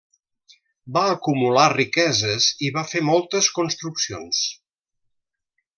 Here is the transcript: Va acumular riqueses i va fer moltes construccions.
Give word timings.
Va 0.95 1.03
acumular 1.09 1.65
riqueses 1.75 2.49
i 2.69 2.73
va 2.79 2.87
fer 2.93 3.05
moltes 3.11 3.53
construccions. 3.61 4.45